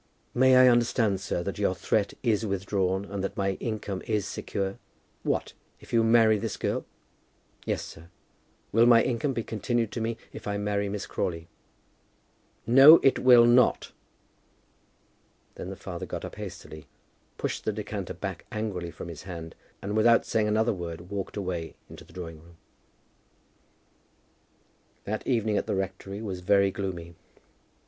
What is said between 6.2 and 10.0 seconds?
this girl?" "Yes, sir; will my income be continued